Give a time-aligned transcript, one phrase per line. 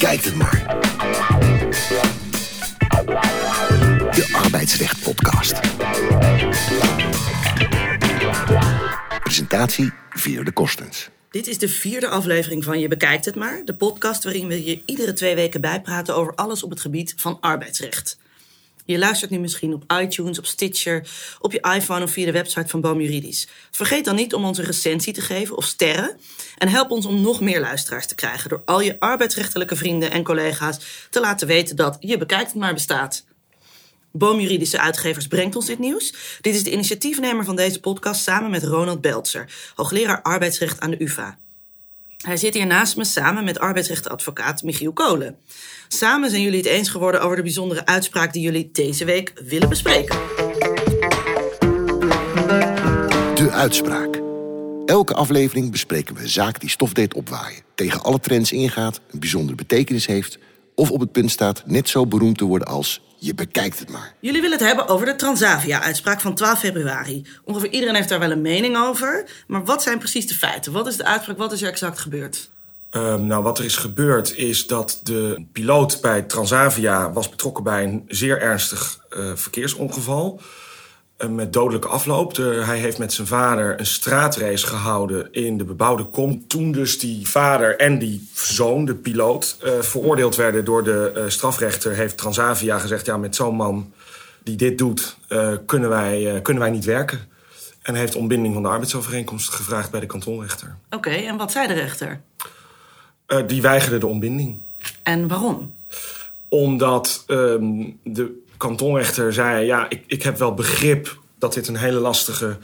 [0.00, 0.64] bekijkt het maar.
[4.14, 5.60] De Arbeidsrecht Podcast.
[9.22, 11.10] Presentatie Veer de Kostens.
[11.30, 13.62] Dit is de vierde aflevering van Je Bekijkt het maar.
[13.64, 17.38] De podcast waarin we je iedere twee weken bijpraten over alles op het gebied van
[17.40, 18.18] arbeidsrecht.
[18.84, 21.08] Je luistert nu misschien op iTunes, op Stitcher,
[21.40, 23.48] op je iPhone of via de website van Boom Juridisch.
[23.70, 26.16] Vergeet dan niet om ons een recensie te geven of sterren.
[26.58, 30.22] En help ons om nog meer luisteraars te krijgen door al je arbeidsrechtelijke vrienden en
[30.22, 30.78] collega's
[31.10, 33.24] te laten weten dat Je Bekijkt het maar bestaat.
[34.12, 36.14] Boom Juridische Uitgevers brengt ons dit nieuws.
[36.40, 41.02] Dit is de initiatiefnemer van deze podcast samen met Ronald Beltzer, hoogleraar arbeidsrecht aan de
[41.02, 41.38] UvA.
[42.20, 45.36] Hij zit hier naast me samen met arbeidsrechtadvocaat Michiel Kolen.
[45.88, 49.68] Samen zijn jullie het eens geworden over de bijzondere uitspraak die jullie deze week willen
[49.68, 50.18] bespreken.
[53.34, 54.20] De uitspraak.
[54.86, 59.20] Elke aflevering bespreken we een zaak die stof deed opwaaien, tegen alle trends ingaat, een
[59.20, 60.38] bijzondere betekenis heeft
[60.74, 64.14] of op het punt staat net zo beroemd te worden als je bekijkt het maar.
[64.20, 67.26] Jullie willen het hebben over de Transavia-uitspraak van 12 februari.
[67.44, 69.24] Ongeveer iedereen heeft daar wel een mening over.
[69.46, 70.72] Maar wat zijn precies de feiten?
[70.72, 71.38] Wat is de uitspraak?
[71.38, 72.50] Wat is er exact gebeurd?
[72.90, 77.84] Um, nou, wat er is gebeurd is dat de piloot bij Transavia was betrokken bij
[77.84, 80.40] een zeer ernstig uh, verkeersongeval.
[81.22, 82.36] Uh, met dodelijke afloop.
[82.36, 86.46] Hij heeft met zijn vader een straatrace gehouden in de bebouwde kom.
[86.46, 91.92] Toen dus die vader en die zoon, de piloot, uh, veroordeeld werden door de strafrechter,
[91.92, 93.92] heeft Transavia gezegd: ja, met zo'n man
[94.42, 95.16] die dit doet,
[95.66, 97.28] kunnen, wij, kunnen wij niet werken.
[97.82, 100.76] En heeft ontbinding van de arbeidsovereenkomst gevraagd bij de kantonrechter.
[100.86, 102.20] Oké, okay, en wat zei de rechter?
[103.28, 104.60] Uh, die weigerde de ontbinding.
[105.02, 105.74] En waarom?
[106.48, 111.98] Omdat um, de kantonrechter zei: ja, ik, ik heb wel begrip dat dit een hele
[111.98, 112.58] lastige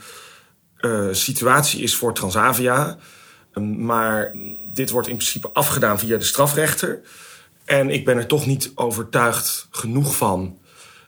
[0.79, 2.97] uh, situatie is voor Transavia.
[3.53, 4.35] Um, maar
[4.71, 7.01] dit wordt in principe afgedaan via de strafrechter.
[7.65, 10.59] En ik ben er toch niet overtuigd genoeg van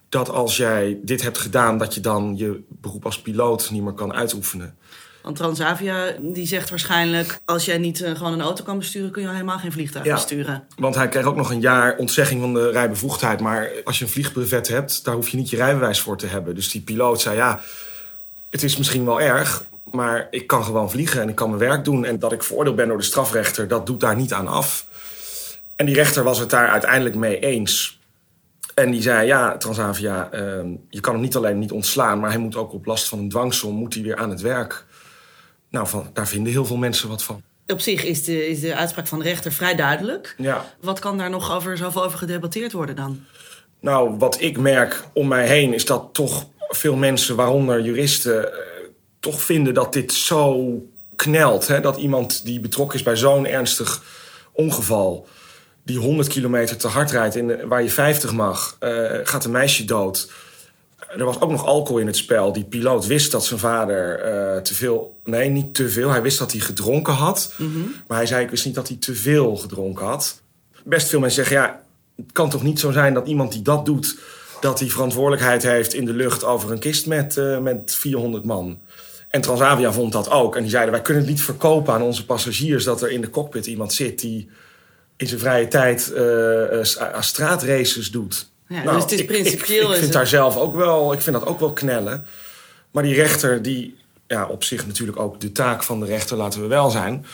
[0.09, 3.93] dat als jij dit hebt gedaan, dat je dan je beroep als piloot niet meer
[3.93, 4.77] kan uitoefenen.
[5.29, 7.39] Want Transavia die zegt waarschijnlijk...
[7.45, 9.11] als jij niet uh, gewoon een auto kan besturen...
[9.11, 10.63] kun je helemaal geen vliegtuig ja, besturen.
[10.77, 13.39] Want hij kreeg ook nog een jaar ontzegging van de rijbevoegdheid.
[13.39, 15.05] Maar als je een vliegbrevet hebt...
[15.05, 16.55] daar hoef je niet je rijbewijs voor te hebben.
[16.55, 17.59] Dus die piloot zei ja...
[18.49, 19.65] het is misschien wel erg...
[19.91, 22.05] maar ik kan gewoon vliegen en ik kan mijn werk doen.
[22.05, 23.67] En dat ik veroordeeld ben door de strafrechter...
[23.67, 24.87] dat doet daar niet aan af.
[25.75, 27.99] En die rechter was het daar uiteindelijk mee eens...
[28.73, 30.39] En die zei, ja, Transavia, uh,
[30.89, 32.19] je kan hem niet alleen niet ontslaan...
[32.19, 34.87] maar hij moet ook op last van een dwangsom moet hij weer aan het werk.
[35.69, 37.41] Nou, van, daar vinden heel veel mensen wat van.
[37.67, 40.35] Op zich is de, is de uitspraak van de rechter vrij duidelijk.
[40.37, 40.73] Ja.
[40.81, 43.25] Wat kan daar nog over, zoveel over gedebatteerd worden dan?
[43.79, 48.59] Nou, wat ik merk om mij heen is dat toch veel mensen, waaronder juristen, eh,
[49.19, 50.73] toch vinden dat dit zo
[51.15, 51.67] knelt.
[51.67, 51.81] Hè?
[51.81, 54.03] Dat iemand die betrokken is bij zo'n ernstig
[54.51, 55.27] ongeval,
[55.83, 59.85] die 100 kilometer te hard rijdt in, waar je 50 mag, uh, gaat een meisje
[59.85, 60.31] dood
[61.17, 62.53] er was ook nog alcohol in het spel.
[62.53, 65.19] Die piloot wist dat zijn vader uh, te veel.
[65.23, 66.09] Nee, niet te veel.
[66.09, 67.53] Hij wist dat hij gedronken had.
[67.57, 67.95] Mm -hmm.
[68.07, 70.41] Maar hij zei: Ik wist niet dat hij te veel gedronken had.
[70.83, 71.81] Best veel mensen zeggen: Ja,
[72.15, 74.17] het kan toch niet zo zijn dat iemand die dat doet.
[74.61, 78.79] dat hij verantwoordelijkheid heeft in de lucht over een kist met, uh, met 400 man.
[79.29, 80.55] En Transavia vond dat ook.
[80.55, 82.83] En die zeiden: Wij kunnen het niet verkopen aan onze passagiers.
[82.83, 84.49] dat er in de cockpit iemand zit die
[85.17, 86.83] in zijn vrije tijd uh,
[87.19, 88.48] straatraces doet.
[88.69, 89.83] Ja, nou, dus het is principieel.
[89.83, 92.25] Ik, ik, ik vind daar zelf ook wel, ik vind dat ook wel knellen.
[92.91, 93.97] Maar die rechter, die
[94.27, 97.25] ja, op zich natuurlijk ook de taak van de rechter, laten we wel zijn.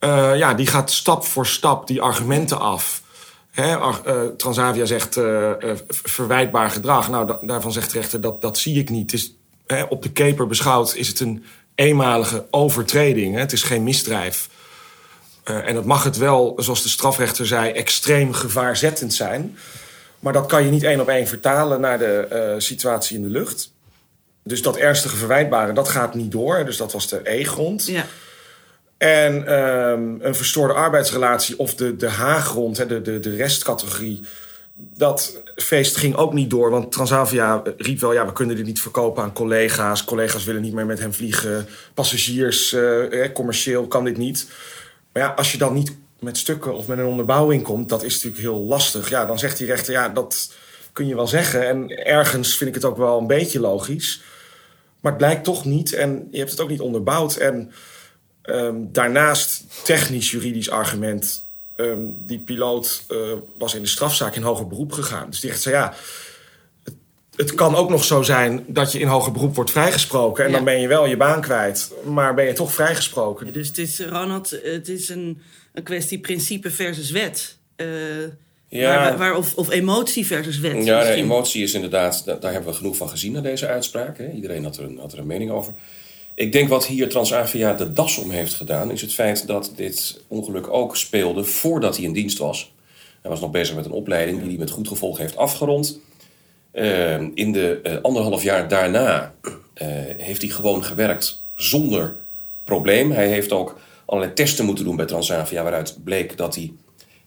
[0.00, 3.02] Uh, ja, die gaat stap voor stap die argumenten af.
[3.50, 3.92] Hè, uh,
[4.36, 5.50] Transavia zegt uh,
[5.88, 7.08] verwijtbaar gedrag.
[7.08, 9.10] Nou, da daarvan zegt de rechter dat, dat zie ik niet.
[9.10, 9.34] Het is,
[9.66, 13.34] hè, op de keper beschouwd is het een eenmalige overtreding.
[13.34, 13.40] Hè?
[13.40, 14.48] Het is geen misdrijf.
[15.44, 19.56] en dat mag het wel, zoals de strafrechter zei, extreem gevaarzettend zijn.
[20.20, 23.30] Maar dat kan je niet één op één vertalen naar de uh, situatie in de
[23.30, 23.72] lucht.
[24.44, 26.64] Dus dat ernstige verwijtbare, dat gaat niet door.
[26.64, 27.86] Dus dat was de E-grond.
[27.86, 28.06] Ja.
[28.96, 34.20] En um, een verstoorde arbeidsrelatie of de, de H-grond, de, de, de restcategorie...
[34.74, 36.70] dat feest ging ook niet door.
[36.70, 40.04] Want Transavia riep wel, ja, we kunnen dit niet verkopen aan collega's.
[40.04, 41.66] Collega's willen niet meer met hem vliegen.
[41.94, 44.46] Passagiers, uh, commercieel kan dit niet.
[45.12, 48.14] Maar ja, als je dan niet met stukken of met een onderbouwing komt, dat is
[48.14, 49.08] natuurlijk heel lastig.
[49.08, 50.52] Ja, dan zegt die rechter, ja, dat
[50.92, 51.68] kun je wel zeggen.
[51.68, 54.22] En ergens vind ik het ook wel een beetje logisch.
[55.00, 57.36] Maar het blijkt toch niet en je hebt het ook niet onderbouwd.
[57.36, 57.72] En
[58.44, 61.48] um, daarnaast, technisch-juridisch argument.
[61.76, 63.18] Um, die piloot uh,
[63.58, 65.30] was in de strafzaak in hoger beroep gegaan.
[65.30, 65.94] Dus die rechter zei, ja,
[66.84, 66.94] het,
[67.36, 70.44] het, kan ook nog zo zijn dat je in hoger beroep wordt vrijgesproken.
[70.44, 70.56] En ja.
[70.56, 73.46] dan ben je wel je baan kwijt, maar ben je toch vrijgesproken.
[73.46, 77.56] Ja, dus het is, Ronald, het is een een kwestie principe versus wet.
[77.76, 77.86] eh,
[78.68, 78.94] Ja.
[78.96, 80.84] waar, waar- of, of emotie versus wet.
[80.84, 84.18] Ja, emotie is inderdaad, da- daar hebben we genoeg van gezien na deze uitspraak.
[84.18, 84.30] Hè.
[84.30, 85.72] Iedereen had er, een, had er een mening over.
[86.34, 90.20] Ik denk wat hier Transavia de das om heeft gedaan, is het feit dat dit
[90.28, 92.72] ongeluk ook speelde voordat hij in dienst was.
[93.22, 95.98] Hij was nog bezig met een opleiding die hij met goed gevolg heeft afgerond.
[96.70, 99.34] Eh, in de eh, anderhalf jaar daarna
[99.74, 102.16] eh, heeft hij gewoon gewerkt zonder
[102.64, 103.10] probleem.
[103.12, 103.78] Hij heeft ook
[104.10, 106.72] allerlei testen moeten doen bij Transavia, waaruit bleek dat hij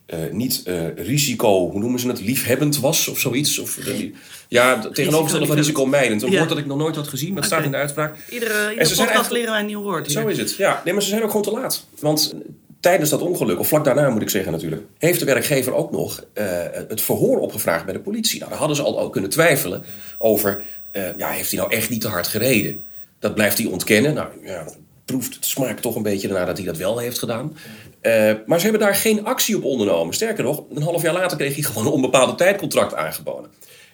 [0.06, 3.60] eh, niet eh, risico, hoe noemen ze het, liefhebbend was of zoiets.
[3.60, 4.10] Of, eh,
[4.48, 6.22] ja, tegenovergestelde van risicomijdend.
[6.24, 6.38] Een Ja.
[6.38, 8.16] woord dat ik nog nooit had gezien, maar het staat in de uitspraak.
[8.30, 10.08] Iedere, En iedere podcast leren wij een nieuw woord.
[10.08, 10.22] hier.
[10.22, 10.82] Zo is het, ja.
[10.86, 11.86] Nee, maar ze zijn ook gewoon te laat.
[12.00, 12.34] Want
[12.80, 14.82] tijdens dat ongeluk, of vlak daarna moet ik zeggen natuurlijk...
[14.98, 16.46] heeft de werkgever ook nog eh,
[16.88, 18.38] het verhoor opgevraagd bij de politie.
[18.38, 19.84] Nou, daar hadden ze al, al kunnen twijfelen
[20.18, 20.62] over...
[20.92, 22.84] eh, ja, heeft hij nou echt niet te hard gereden?
[23.20, 24.14] Dat blijft hij ontkennen.
[24.14, 24.66] Nou, ja,
[25.06, 27.58] proeft, het smaakt toch een beetje ernaar dat hij dat wel heeft gedaan.
[28.02, 30.14] Eh, maar ze hebben daar geen actie op ondernomen.
[30.14, 33.50] Sterker nog, een half jaar later kreeg hij gewoon een onbepaalde tijdcontract aangeboden.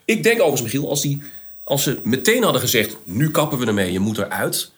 [0.06, 1.22] Ik denk overigens, Michiel, als, die,
[1.64, 2.98] als ze meteen hadden gezegd...
[3.04, 4.72] nu kappen we ermee, je moet eruit...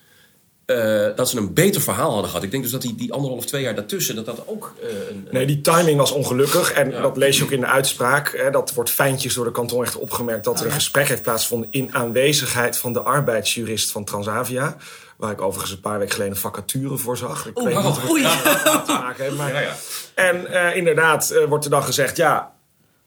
[0.66, 2.44] eh, dat ze een beter verhaal hadden gehad.
[2.44, 4.16] Ik denk dus dat die, die anderhalf, twee jaar daartussen...
[4.16, 6.72] dat dat ook eh, een, Nee, die timing was ongelukkig.
[6.72, 8.38] En dat lees je ook in de uitspraak.
[8.38, 10.44] Hè, dat wordt fijntjes door de kantonrechter opgemerkt...
[10.44, 11.68] dat er een gesprek heeft plaatsgevonden...
[11.72, 14.78] in aanwezigheid van de arbeidsjurist van Transavia.
[15.22, 17.48] Waar ik overigens een paar weken geleden een vacature voor zag.
[17.48, 18.22] Ik weet niet of het oei.
[18.22, 19.36] te maken heeft.
[19.36, 19.78] Maar...
[20.16, 22.18] En eh, inderdaad eh, wordt er dan gezegd...
[22.18, 22.54] ja,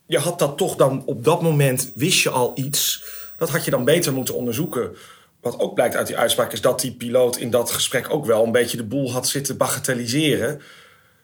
[0.06, 1.92] je had dat toch dan op dat moment...
[1.94, 3.04] wist je al iets.
[3.36, 4.96] Dat had je dan beter moeten onderzoeken.
[5.40, 6.52] Wat ook blijkt uit die uitspraak...
[6.52, 8.44] is dat die piloot in dat gesprek ook wel...
[8.44, 10.60] een beetje de boel had zitten bagatelliseren...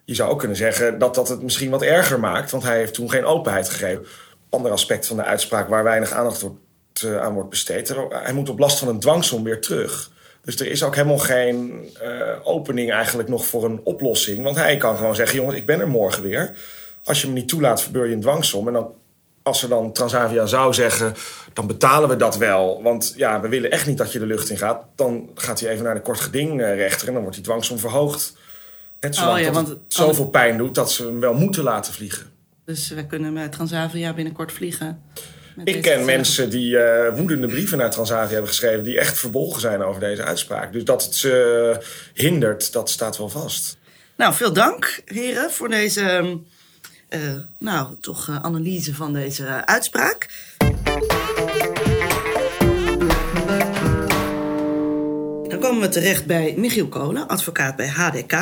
[0.04, 2.94] Je zou ook kunnen zeggen dat dat het misschien wat erger maakt, want hij heeft
[2.94, 4.06] toen geen openheid gegeven.
[4.48, 6.58] Ander aspect van de uitspraak waar weinig aandacht wordt,
[7.02, 7.94] eh, aan wordt besteed.
[8.10, 10.10] Hij moet op last van een dwangsom weer terug.
[10.44, 12.10] Dus er is ook helemaal geen eh,
[12.42, 14.42] opening eigenlijk nog voor een oplossing.
[14.42, 16.56] Want hij kan gewoon zeggen, jongens, ik ben er morgen weer.
[17.04, 18.66] Als je me niet toelaat, verbeur je een dwangsom.
[18.66, 18.92] En dan,
[19.42, 21.14] als er dan Transavia zou zeggen,
[21.52, 22.82] dan betalen we dat wel.
[22.82, 24.84] Want ja, we willen echt niet dat je de lucht in gaat.
[24.94, 28.36] Dan gaat hij even naar de kort gedingrechter en dan wordt die dwangsom verhoogd.
[29.00, 31.62] Net zolang Oh ja, dat want- het zoveel pijn doet dat ze hem wel moeten
[31.62, 32.26] laten vliegen.
[32.64, 35.02] Dus we kunnen met Transavia binnenkort vliegen.
[35.64, 38.84] Ik ken mensen die eh, woedende brieven naar Transavia hebben geschreven...
[38.84, 40.72] die echt verbolgen zijn over deze uitspraak.
[40.72, 41.76] Dus dat het ze
[42.14, 43.76] hindert, dat staat wel vast.
[44.16, 46.36] Nou, veel dank, heren, voor deze ehm,
[47.10, 47.20] eh,
[47.58, 50.28] nou, toch eh, analyse van deze uitspraak.
[55.48, 58.32] Dan komen we terecht bij Michiel Kolen, advocaat bij HDK.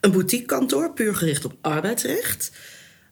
[0.00, 2.50] Een boutiquekantoor, puur gericht op arbeidsrecht.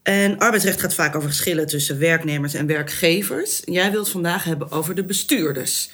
[0.09, 3.63] En arbeidsrecht gaat vaak over geschillen tussen werknemers en werkgevers.
[3.65, 5.91] Jij wilt vandaag hebben over de bestuurders.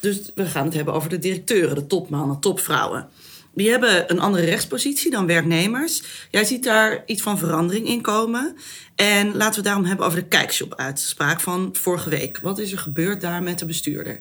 [0.00, 3.08] Dus we gaan het hebben over de directeuren, de topmannen, topvrouwen.
[3.54, 6.02] Die hebben een andere rechtspositie dan werknemers.
[6.30, 8.56] Jij ziet daar iets van verandering in komen.
[8.94, 12.38] En laten we daarom hebben over de kijkshop-uitspraak van vorige week.
[12.42, 14.20] Wat is er gebeurd daar met de bestuurder?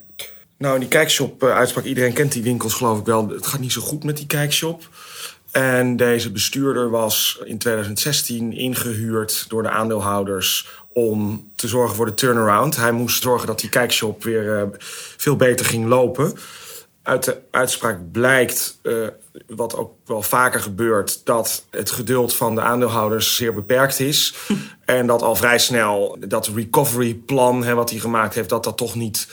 [0.57, 3.29] Nou, die kijkshop-uitspraak, iedereen kent die winkels geloof ik wel.
[3.29, 4.89] Het gaat niet zo goed met die kijkshop.
[5.57, 12.13] En deze bestuurder was in 2016 ingehuurd door de aandeelhouders om te zorgen voor de
[12.13, 12.75] turnaround.
[12.75, 14.67] Hij moest zorgen dat die kijkshop weer eh,
[15.17, 16.33] veel beter ging lopen.
[17.03, 19.07] Uit de uitspraak blijkt, eh,
[19.47, 24.33] wat ook wel vaker gebeurt, dat het geduld van de aandeelhouders zeer beperkt is.
[24.85, 28.77] en dat al vrij snel dat recovery plan hè, wat hij gemaakt heeft, dat dat
[28.77, 29.27] toch niet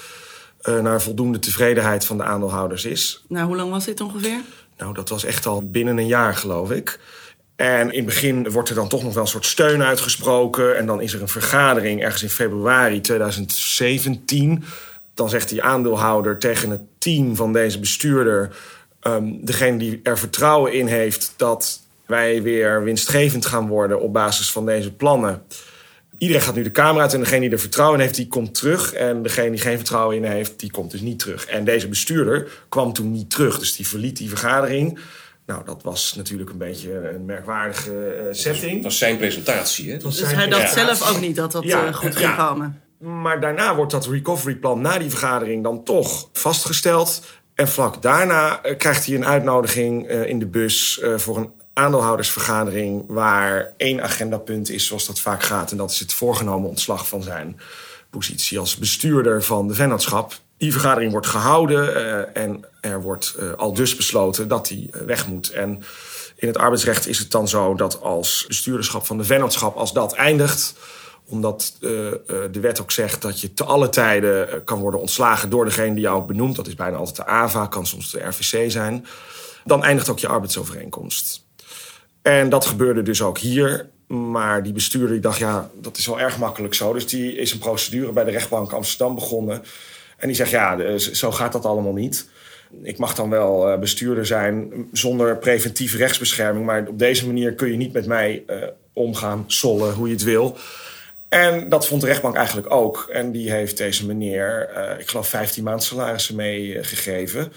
[0.60, 3.24] eh, naar voldoende tevredenheid van de aandeelhouders is.
[3.28, 4.40] Nou, hoe lang was dit ongeveer?
[4.78, 6.98] Nou, dat was echt al binnen een jaar, geloof ik.
[7.56, 10.76] En in het begin wordt er dan toch nog wel een soort steun uitgesproken.
[10.76, 14.64] En dan is er een vergadering ergens in februari 2017.
[15.14, 18.56] Dan zegt die aandeelhouder tegen het team van deze bestuurder...
[19.00, 24.00] ehm, degene die er vertrouwen in heeft dat wij weer winstgevend gaan worden...
[24.00, 25.42] op basis van deze plannen...
[26.24, 28.54] Iedereen gaat nu de kamer uit en degene die er vertrouwen in heeft, die komt
[28.54, 28.92] terug.
[28.92, 31.46] En degene die geen vertrouwen in heeft, die komt dus niet terug.
[31.46, 34.98] En deze bestuurder kwam toen niet terug, dus die verliet die vergadering.
[35.46, 38.74] Nou, dat was natuurlijk een beetje een merkwaardige eh, setting.
[38.74, 39.96] Dat was zijn presentatie, hè?
[39.96, 42.48] Dus hij dacht zelf ook niet dat dat Ja, eh, goed ging ja.
[42.48, 42.82] komen.
[42.98, 47.22] Maar daarna wordt dat recoveryplan na die vergadering dan toch vastgesteld.
[47.54, 51.50] En vlak daarna eh, krijgt hij een uitnodiging eh, in de bus eh, voor een
[51.74, 53.04] aandeelhoudersvergadering.
[53.06, 55.70] Waar één agendapunt is, zoals dat vaak gaat.
[55.70, 57.60] En dat is het voorgenomen ontslag van zijn
[58.10, 60.34] positie als bestuurder van de vennootschap.
[60.56, 65.00] Die vergadering wordt gehouden eh, en er wordt eh, al dus besloten dat hij eh,
[65.00, 65.50] weg moet.
[65.50, 65.82] En
[66.36, 70.12] in het arbeidsrecht is het dan zo dat als bestuurderschap van de vennootschap, als dat
[70.12, 70.74] eindigt,
[71.26, 75.94] omdat de wet ook zegt dat je te alle tijden kan worden ontslagen door degene
[75.94, 76.56] die jou benoemt.
[76.56, 79.06] Dat is bijna altijd de AVA, kan soms de RVC zijn.
[79.64, 81.43] Dan eindigt ook je arbeidsovereenkomst.
[82.24, 83.88] En dat gebeurde dus ook hier.
[84.06, 86.92] Maar die bestuurder dacht, ja, dat is wel erg makkelijk zo.
[86.92, 89.62] Dus die is een procedure bij de rechtbank Amsterdam begonnen.
[90.16, 92.28] En die zegt, ja, de- zo gaat dat allemaal niet.
[92.82, 96.66] Ik mag dan wel eh, bestuurder zijn zonder preventieve rechtsbescherming.
[96.66, 98.56] Maar op deze manier kun je niet met mij eh,
[98.92, 100.56] omgaan, sollen, hoe je het wil.
[101.28, 103.08] En dat vond de rechtbank eigenlijk ook.
[103.12, 107.52] En die heeft deze meneer, eh, ik geloof, 15 maand salarissen meegegeven.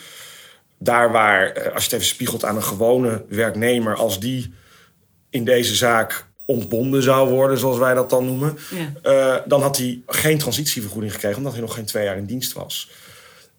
[0.77, 4.53] Daar waar, eh, als je het even spiegelt aan een gewone werknemer, als die
[5.29, 8.91] in deze zaak ontbonden zou worden, zoals wij dat dan noemen, Ja.
[9.36, 12.53] eh, dan had hij geen transitievergoeding gekregen, omdat hij nog geen twee jaar in dienst
[12.53, 12.89] was.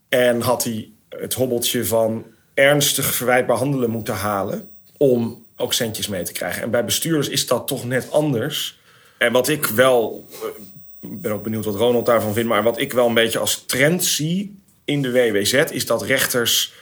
[0.08, 6.22] En had hij het hobbeltje van ernstig verwijtbaar handelen moeten halen om ook centjes mee
[6.22, 6.62] te krijgen.
[6.62, 8.78] En bij bestuurders is dat toch net anders.
[9.18, 12.80] En wat ik wel, eh, ik ben ook benieuwd wat Ronald daarvan vindt, maar wat
[12.80, 16.72] ik wel een beetje als trend zie in de WWZ is dat rechters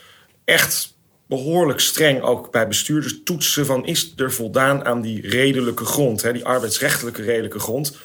[0.47, 0.95] echt
[1.29, 6.33] behoorlijk streng ook bij bestuurders toetsen van is er voldaan aan die redelijke grond, hè,
[6.33, 7.97] die arbeidsrechtelijke redelijke grond.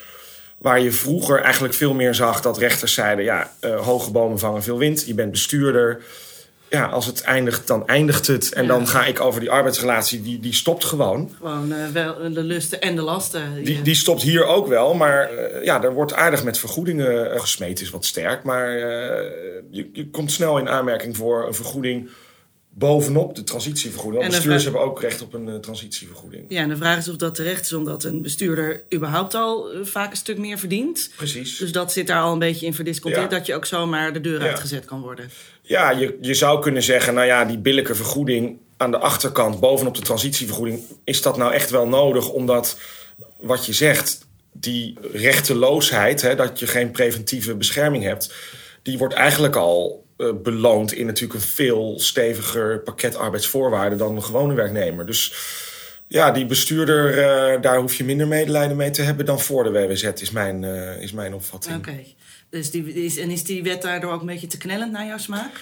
[0.57, 4.63] Waar je vroeger eigenlijk veel meer zag dat rechters zeiden: ja, eh, hoge bomen vangen
[4.63, 6.03] veel wind, je bent bestuurder.
[6.69, 8.53] Ja, als het eindigt, dan eindigt het.
[8.53, 8.67] En Ja.
[8.67, 11.31] dan ga ik over die arbeidsrelatie, die, die stopt gewoon.
[11.37, 13.63] Gewoon eh, wel de lusten en de lasten.
[13.63, 17.39] Die, die stopt hier ook wel, maar eh, ja, er wordt aardig met vergoedingen eh,
[17.39, 18.43] gesmeed, is wat sterk.
[18.43, 19.31] Maar eh,
[19.71, 22.09] je, je komt snel in aanmerking voor een vergoeding
[22.73, 24.21] bovenop de transitievergoeding.
[24.21, 26.45] Want bestuurders vraag- hebben ook recht op een eh, transitievergoeding.
[26.47, 29.79] Ja, en de vraag is of dat terecht is, omdat een bestuurder überhaupt al eh,
[29.83, 31.09] vaak een stuk meer verdient.
[31.15, 31.57] Precies.
[31.57, 33.37] Dus dat zit daar al een beetje in verdisconteerd, Ja.
[33.37, 34.45] dat je ook zomaar de deur Ja.
[34.49, 35.29] uitgezet kan worden.
[35.61, 39.95] Ja, je, je zou kunnen zeggen, nou ja, die billijke vergoeding aan de achterkant, bovenop
[39.95, 42.29] de transitievergoeding, is dat nou echt wel nodig?
[42.29, 42.77] Omdat
[43.39, 48.33] wat je zegt, die rechteloosheid, hè, dat je geen preventieve bescherming hebt,
[48.81, 54.23] die wordt eigenlijk al eh, beloond in natuurlijk een veel steviger pakket arbeidsvoorwaarden dan een
[54.23, 55.05] gewone werknemer.
[55.05, 55.33] Dus
[56.07, 59.71] ja, die bestuurder, eh, daar hoef je minder medelijden mee te hebben dan voor de
[59.71, 61.77] WWZ, is mijn, eh, is mijn opvatting.
[61.77, 62.03] Oké.
[62.49, 65.17] Dus die, is, en is die wet daardoor ook een beetje te knellend naar jouw
[65.17, 65.59] smaak?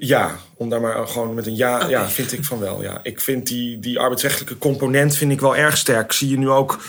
[0.00, 2.82] Ja, om daar maar gewoon met een ja, ja vind ik van wel.
[2.82, 3.00] Ja.
[3.02, 6.12] Ik vind die, die arbeidsrechtelijke component vind ik wel erg sterk.
[6.12, 6.82] Zie je nu ook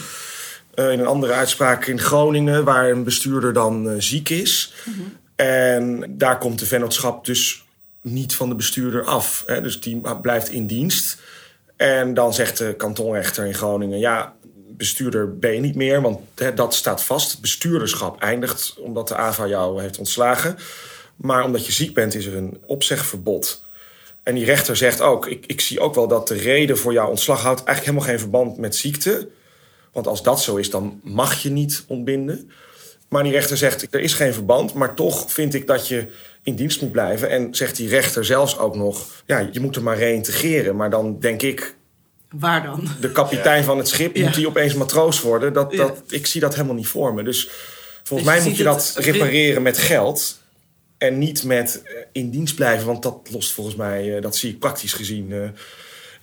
[0.75, 4.73] in een andere uitspraak in Groningen, waar een bestuurder dan ziek is.
[5.43, 7.65] En daar komt de vennootschap dus
[8.01, 9.43] niet van de bestuurder af.
[9.45, 9.61] Hè.
[9.61, 11.21] Dus die blijft in dienst.
[11.75, 14.35] En dan zegt de kantonrechter in Groningen: ja,
[14.69, 17.41] bestuurder ben je niet meer, want hè, dat staat vast.
[17.41, 20.57] Bestuurderschap eindigt omdat de AVA jou heeft ontslagen.
[21.15, 23.63] Maar omdat je ziek bent, is er een opzegverbod.
[24.23, 27.09] En die rechter zegt ook: ik, ik zie ook wel dat de reden voor jouw
[27.09, 29.27] ontslag houdt eigenlijk helemaal geen verband met ziekte.
[29.91, 32.51] Want als dat zo is, dan mag je niet ontbinden.
[33.13, 36.05] Maar die rechter zegt: er is geen verband, maar toch vind ik dat je
[36.43, 37.29] in dienst moet blijven.
[37.29, 40.75] En zegt die rechter zelfs ook nog: ja, je moet er maar reïntegreren.
[40.75, 41.75] Maar dan denk ik:
[42.29, 42.87] Waar dan?
[43.01, 44.23] de kapitein van het schip, Ja.
[44.23, 45.53] moet die opeens matroos worden?
[45.53, 45.77] Dat, Ja.
[45.77, 47.23] dat, ik zie dat helemaal niet voor me.
[47.23, 47.49] Dus
[48.03, 50.41] volgens Dus mij moet je het- dat repareren met geld.
[50.97, 54.51] En niet met eh, in dienst blijven, want dat lost volgens mij, eh, dat zie
[54.51, 55.33] ik praktisch gezien.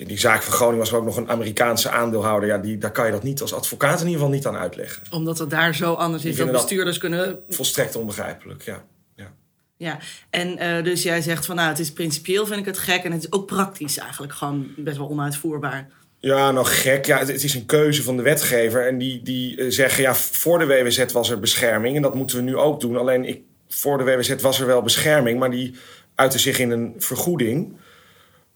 [0.00, 2.48] In die zaak van Groningen was er ook nog een Amerikaanse aandeelhouder.
[2.48, 5.02] Ja, die, daar kan je dat niet als advocaat in ieder geval niet aan uitleggen.
[5.10, 8.84] Omdat het daar zo anders is dat bestuurders kunnen Volstrekt onbegrijpelijk, ja.
[9.16, 9.32] ja.
[9.76, 9.98] Ja,
[10.30, 13.12] en eh, dus jij zegt van nou, het is principieel vind ik het gek en
[13.12, 15.88] het is ook praktisch eigenlijk gewoon best wel onuitvoerbaar.
[16.18, 17.06] Ja, nou gek.
[17.06, 18.86] Ja, het, het is een keuze van de wetgever.
[18.86, 21.96] En die, die eh, zeggen, ja, voor de WWZ was er bescherming.
[21.96, 22.96] En dat moeten we nu ook doen.
[22.96, 25.38] Alleen ik, voor de WWZ was er wel bescherming.
[25.38, 25.74] Maar die
[26.14, 27.76] uitte zich in een vergoeding.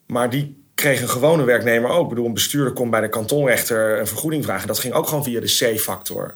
[0.06, 2.02] Maar die kreeg een gewone werknemer ook.
[2.02, 4.66] Ik bedoel, een bestuurder kon bij de kantonrechter een vergoeding vragen.
[4.66, 6.35] Dat ging ook gewoon via de C-factor.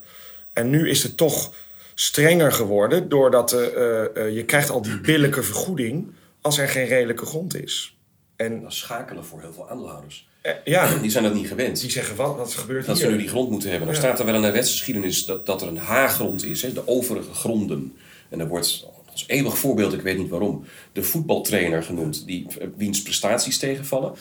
[0.53, 1.53] En nu is het toch
[1.95, 3.09] strenger geworden.
[3.09, 7.63] Doordat eh, eh, eh, je krijgt al die billijke vergoeding als er geen redelijke grond
[7.63, 7.97] is.
[8.37, 10.29] En Dat schakelen voor heel veel aandeelhouders.
[10.41, 11.81] eh, ja, Die zijn dat niet gewend.
[11.81, 13.07] die zeggen wat, wat gebeurt dat hier?
[13.07, 13.87] ze nu die grond moeten hebben.
[13.87, 14.03] Dan Ja.
[14.03, 17.33] staat er wel in de wetsgeschiedenis dat, dat er een H-grond is, hè, de overige
[17.35, 17.97] gronden.
[18.29, 18.87] En er wordt
[19.19, 24.13] als eeuwig voorbeeld, ik weet niet waarom, de voetbaltrainer genoemd, die, eh, wiens prestaties tegenvallen.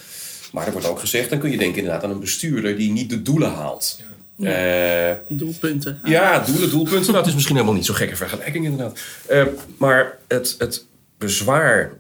[0.52, 3.10] Maar er wordt ook gezegd, dan kun je denken inderdaad aan een bestuurder die niet
[3.10, 4.00] de doelen haalt.
[4.40, 6.00] Eh, Doelpunten.
[6.04, 7.06] ja, doelen, doelpunten.
[7.06, 9.00] Nou, het is misschien helemaal niet zo'n gekke vergelijking, inderdaad.
[9.28, 9.46] Eh,
[9.78, 10.86] maar het, het
[11.18, 11.92] bezwaar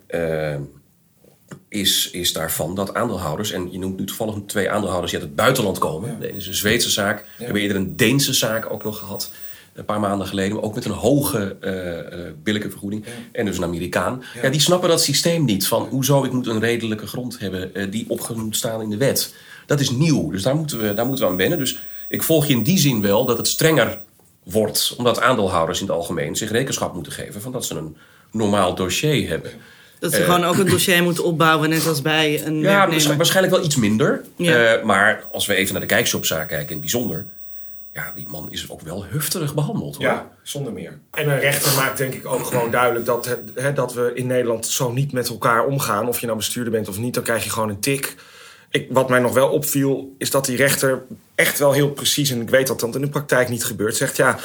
[1.69, 3.51] is, is daarvan dat aandeelhouders...
[3.51, 6.19] en je noemt nu toevallig twee aandeelhouders die uit het buitenland komen.
[6.19, 7.25] De ene is een Zweedse zaak.
[7.37, 9.31] We hebben eerder een Deense zaak ook nog gehad.
[9.77, 10.53] Een paar maanden geleden.
[10.55, 13.05] maar Ook met een hoge eh, billijke vergoeding.
[13.31, 14.23] En dus een Amerikaan.
[14.41, 14.49] Ja.
[14.49, 15.67] die snappen dat systeem niet.
[15.67, 17.75] Van hoezo ik moet een redelijke grond hebben...
[17.75, 19.33] eh, die opgenoemd staan in de wet.
[19.65, 20.31] Dat is nieuw.
[20.31, 21.57] Dus daar moeten, we, daar moeten we aan wennen.
[21.59, 23.99] Dus ik volg je in die zin wel dat het strenger
[24.43, 24.93] wordt.
[24.97, 27.95] Omdat aandeelhouders in het algemeen zich rekenschap moeten geven van dat ze een
[28.31, 29.51] normaal dossier hebben.
[29.99, 33.17] Dat ze gewoon ook een dossier moeten opbouwen, net als bij een Ja, werknemer.
[33.17, 34.21] waarschijnlijk wel iets minder.
[34.35, 34.81] Ja.
[34.83, 37.25] Maar als we even naar de kijkshopzaak kijken in het bijzonder...
[37.97, 39.95] ja, die man is ook wel hufterig behandeld.
[39.95, 40.05] Hoor.
[40.05, 40.99] Ja, zonder meer.
[41.11, 44.65] En een rechter maakt denk ik ook gewoon duidelijk dat, hè, dat we in Nederland
[44.65, 46.07] zo niet met elkaar omgaan.
[46.07, 48.15] Of je nou bestuurder bent of niet, dan krijg je gewoon een tik.
[48.69, 51.03] Ik, wat mij nog wel opviel, is dat die rechter
[51.35, 54.17] echt wel heel precies, en ik weet dat dat in de praktijk niet gebeurt, zegt
[54.17, 54.37] ja,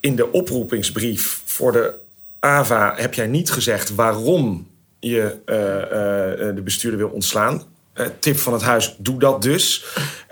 [0.00, 1.94] in de oproepingsbrief voor de
[2.38, 4.68] AVA heb jij niet gezegd waarom
[5.00, 7.62] je eh, eh, de bestuurder wil ontslaan.
[7.92, 9.84] Eh, tip van het huis, doe dat dus.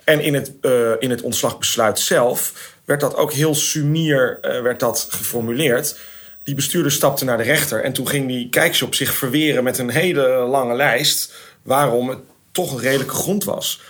[0.05, 2.52] En in het, eh, in het ontslagbesluit zelf
[2.85, 5.99] werd dat ook heel sumier eh, werd dat geformuleerd.
[6.43, 9.90] Die bestuurder stapte naar de rechter en toen ging die kijkshop zich verweren met een
[9.90, 12.19] hele lange lijst waarom het
[12.52, 13.81] toch een redelijke grond was.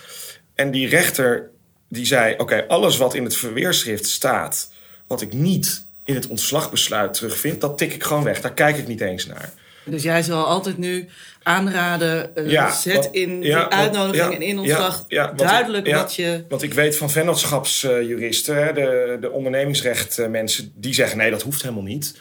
[0.55, 1.49] En die rechter
[1.87, 4.71] die zei: Oké, alles wat in het verweerschrift staat,
[5.07, 8.41] wat ik niet in het ontslagbesluit terugvind, dat tik ik gewoon weg.
[8.41, 9.53] Daar kijk ik niet eens naar.
[9.91, 11.07] Dus jij zal altijd nu
[11.43, 16.15] aanraden, Ja, zet in ja, die uitnodiging want- en in ja, ja, duidelijk ja, wat
[16.15, 16.45] je...
[16.49, 22.19] Want ik weet van vennootschapsjuristen, de, de ondernemingsrechtmensen, die zeggen nee, dat hoeft helemaal niet.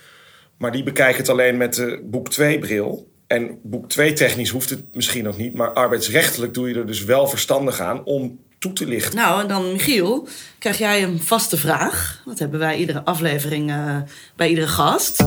[0.58, 3.08] Maar die bekijken het alleen met de boek 2-bril.
[3.26, 5.54] En boek 2 technisch hoeft het misschien ook niet.
[5.54, 9.16] Maar arbeidsrechtelijk doe je er dus wel verstandig aan om toe te lichten.
[9.16, 12.22] Nou, en dan Michiel, krijg jij een vaste vraag.
[12.24, 13.96] Dat hebben wij iedere aflevering eh,
[14.36, 15.24] bij iedere gast.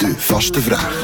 [0.00, 1.02] De vaste vraag.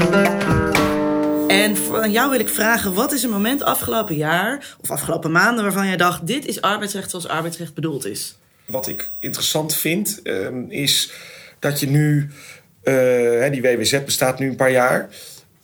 [1.48, 5.30] En voor- aan jou wil ik vragen, wat is een moment afgelopen jaar of afgelopen
[5.30, 8.36] maanden waarvan jij dacht, dit is arbeidsrecht zoals arbeidsrecht bedoeld is?
[8.64, 11.10] Wat ik interessant vind, ehm, is
[11.58, 12.30] dat je nu...
[12.82, 12.94] eh,
[13.40, 15.08] hè, die WWZ bestaat nu een paar jaar.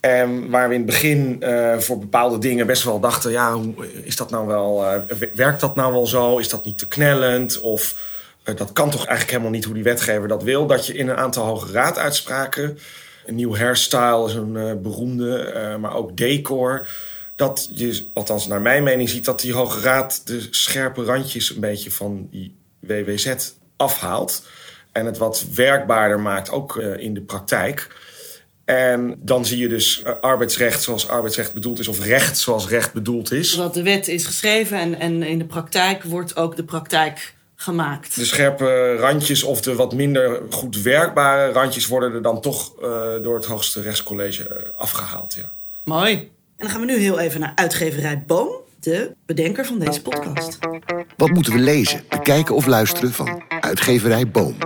[0.01, 3.31] En waar we in het begin eh, voor bepaalde dingen best wel dachten...
[3.31, 3.75] ja, hoe,
[4.05, 6.39] is dat nou wel, eh, werkt dat nou wel zo?
[6.39, 7.61] Is dat niet te knellend?
[7.61, 7.97] Of
[8.43, 10.67] dat kan toch eigenlijk helemaal niet hoe die wetgever dat wil?
[10.67, 12.79] Dat je in een aantal hoge raaduitspraken...
[13.27, 16.89] een nieuw hairstyle is een eh, beroemde, eh, maar ook decor...
[17.37, 20.23] dat je, althans naar mijn mening, ziet dat die hoge raad...
[20.25, 23.35] de scherpe randjes een beetje van die WWZ
[23.77, 24.47] afhaalt...
[24.93, 28.11] en het wat werkbaarder maakt, ook eh, in de praktijk...
[28.65, 33.33] En dan zie je dus arbeidsrecht zoals arbeidsrecht bedoeld is, of recht zoals recht bedoeld
[33.33, 33.55] is.
[33.55, 38.15] Dat de wet is geschreven en, en in de praktijk wordt ook de praktijk gemaakt.
[38.15, 42.89] De scherpe randjes of de wat minder goed werkbare randjes worden er dan toch eh,
[43.23, 45.35] door het hoogste rechtscollege eh, afgehaald.
[45.35, 45.51] Ja.
[45.85, 46.13] Mooi.
[46.13, 48.49] En dan gaan we nu heel even naar uitgeverij Boom,
[48.81, 50.59] de bedenker van deze podcast.
[51.17, 54.57] Wat moeten we lezen, bekijken of luisteren van uitgeverij Boom?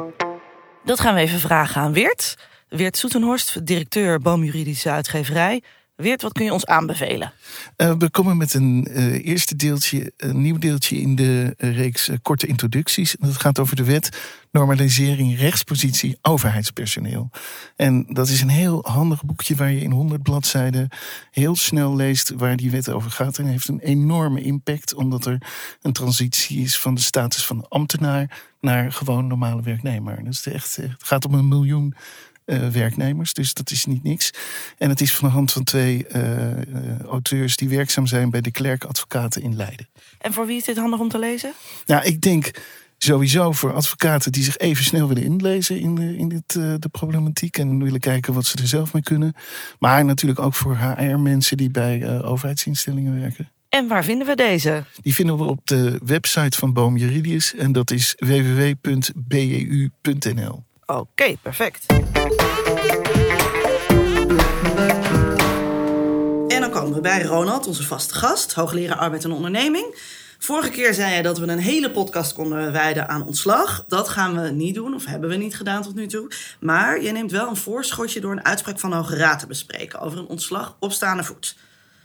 [0.85, 2.37] Dat gaan we even vragen aan Weert.
[2.69, 5.63] Weert Soetenhorst, directeur Boomjuridische Uitgeverij.
[5.97, 7.33] Weert, wat kun je ons aanbevelen?
[7.77, 12.11] Eh, we komen met een eh, eerste deeltje, een nieuw deeltje in de eh, reeks
[12.23, 13.17] korte introducties.
[13.19, 17.31] Dat gaat over de wet normalisering rechtspositie overheidspersoneel.
[17.77, 20.89] En dat is een heel handig boekje waar je in 100 bladzijden
[21.31, 23.39] heel snel leest waar die wet over gaat.
[23.39, 25.43] En heeft een enorme impact omdat er
[25.83, 30.25] een transitie is van de status van ambtenaar naar gewoon normale werknemer.
[30.25, 31.95] Dat is echt, het gaat om een miljoen
[32.47, 33.33] eh, werknemers.
[33.33, 34.31] Dus dat is niet niks.
[34.79, 38.41] En het is van de hand van twee eh, eh, auteurs die werkzaam zijn bij
[38.41, 39.89] de Klerk Advocaten in Leiden.
[40.19, 41.53] En voor wie is dit handig om te lezen?
[41.87, 42.51] Nou, ik denk
[42.99, 47.59] sowieso voor advocaten die zich even snel willen inlezen in, de, in dit, de problematiek
[47.59, 49.35] en willen kijken wat ze er zelf mee kunnen.
[49.79, 53.51] Maar natuurlijk ook voor HR-mensen die bij overheidsinstellingen werken.
[53.69, 54.85] En waar vinden we deze?
[55.03, 59.25] Die vinden we op de website van Boom Juridius en dat is www.beu.nl.
[60.87, 61.87] Oké, perfect.
[66.49, 70.15] En dan komen we bij Ronald, onze vaste gast, hoogleraar arbeid en onderneming.
[70.39, 73.85] Vorige keer zei je dat we een hele podcast konden wijden aan ontslag.
[73.89, 76.31] Dat gaan we niet doen, of hebben we niet gedaan tot nu toe.
[76.61, 80.01] Maar je neemt wel een voorschotje door een uitspraak van de Hoge Raad te bespreken
[80.01, 81.57] over een ontslag op staande voet.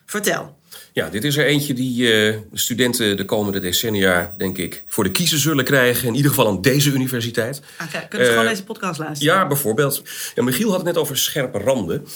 [0.06, 0.60] Vertel.
[0.94, 5.12] Ja, dit is er eentje die eh, studenten de komende decennia, denk ik, voor de
[5.12, 6.08] kiezer zullen krijgen.
[6.08, 7.62] In ieder geval aan deze universiteit.
[7.78, 9.34] Ah, kijk, kunnen ze Eh, gewoon deze podcast luisteren?
[9.34, 10.04] Ja, bijvoorbeeld.
[10.36, 12.08] Ja, Michiel had het net over scherpe randen.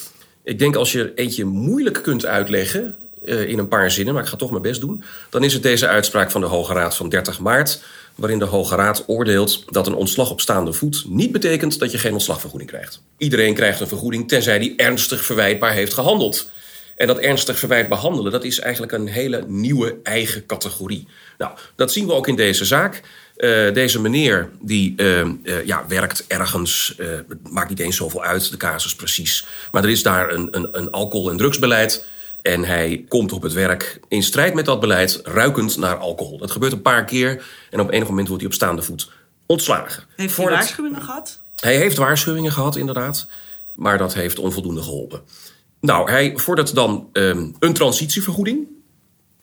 [0.44, 4.24] Ik denk als je er eentje moeilijk kunt uitleggen eh, in een paar zinnen, maar
[4.24, 6.96] ik ga toch mijn best doen, dan is het deze uitspraak van de Hoge Raad
[6.96, 7.82] van 30 maart,
[8.16, 11.98] waarin de Hoge Raad oordeelt dat een ontslag op staande voet niet betekent dat je
[11.98, 13.02] geen ontslagvergoeding krijgt.
[13.18, 16.50] Iedereen krijgt een vergoeding tenzij die ernstig verwijtbaar heeft gehandeld.
[16.96, 21.08] En dat ernstig verwijtbaar handelen, dat is eigenlijk een hele nieuwe eigen categorie.
[21.38, 23.02] Nou, dat zien we ook in deze zaak.
[23.36, 25.30] Eh, deze meneer die eh, eh,
[25.66, 29.46] ja, werkt ergens, het maakt niet eens zoveel uit, de casus precies.
[29.72, 32.06] Maar er is daar een, een, een alcohol- en drugsbeleid.
[32.42, 36.38] En hij komt op het werk in strijd met dat beleid, ruikend naar alcohol.
[36.38, 39.12] Dat gebeurt een paar keer en op enig moment wordt hij op staande voet
[39.46, 40.04] ontslagen.
[40.08, 41.40] Heeft hij Voordat- waarschuwingen gehad?
[41.60, 43.28] hij heeft waarschuwingen gehad, inderdaad.
[43.74, 45.22] Maar dat heeft onvoldoende geholpen.
[45.86, 48.68] Nou, hij vordert dan ehm, een transitievergoeding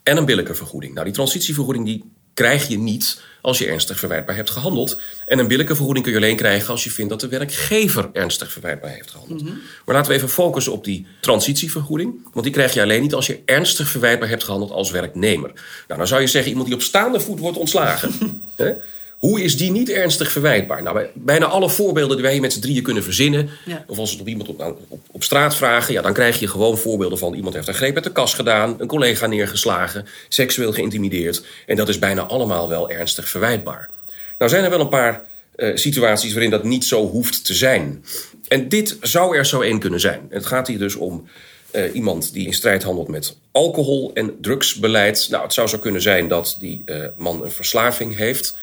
[0.03, 0.93] en een billijke vergoeding.
[0.93, 4.99] Nou, die transitievergoeding die krijg je niet als je ernstig verwijtbaar hebt gehandeld.
[5.25, 8.51] En een billijke vergoeding kun je alleen krijgen als je vindt dat de werkgever ernstig
[8.51, 9.43] verwijtbaar heeft gehandeld.
[9.85, 12.29] Maar laten we even focussen op die transitievergoeding.
[12.33, 15.51] Want die krijg je alleen niet als je ernstig verwijtbaar hebt gehandeld als werknemer.
[15.87, 18.43] Nou, dan zou je zeggen iemand die op staande voet wordt ontslagen.
[19.23, 20.83] Hoe is die niet ernstig verwijtbaar?
[20.83, 23.49] Nou, bij bijna alle voorbeelden die wij hier met z'n drieën kunnen verzinnen...
[23.65, 23.83] Ja.
[23.87, 25.93] of als we het op iemand op, op, op straat vragen...
[25.93, 27.33] Ja, dan krijg je gewoon voorbeelden van...
[27.33, 28.75] iemand heeft een greep met de kast gedaan...
[28.77, 31.43] een collega neergeslagen, seksueel geïntimideerd...
[31.65, 33.89] en dat is bijna allemaal wel ernstig verwijtbaar.
[34.37, 35.23] Nou zijn er wel een paar
[35.55, 38.05] eh, situaties waarin dat niet zo hoeft te zijn.
[38.47, 40.21] En dit zou er zo één kunnen zijn.
[40.29, 41.27] Het gaat hier dus om
[41.71, 45.27] eh, iemand die in strijd handelt met alcohol- en drugsbeleid.
[45.29, 48.61] Nou, het zou zo kunnen zijn dat die eh, man een verslaving heeft...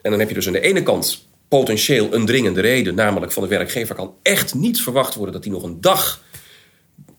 [0.00, 3.42] En dan heb je dus aan de ene kant potentieel een dringende reden, namelijk van
[3.42, 6.22] de werkgever kan echt niet verwacht worden dat hij nog een dag